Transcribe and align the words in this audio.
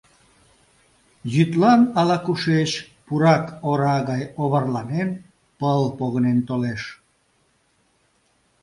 Йӱдлан 1.33 1.81
ала-кушеч, 1.99 2.71
пурак 3.05 3.45
ора 3.69 3.97
гай 4.09 4.23
оварланен, 4.41 5.09
пыл 5.59 5.83
погынен 5.97 6.39
толеш. 6.47 6.81